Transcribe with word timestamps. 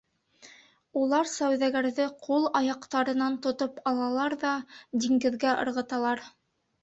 Улар 1.01 1.27
сауҙагәрҙе 1.31 2.07
ҡул-аяҡтарынан 2.23 3.37
тотоп 3.47 3.77
алалар 3.91 4.37
ҙа 4.45 4.55
диңгеҙгә 5.05 5.53
ырғыталар. 5.65 6.25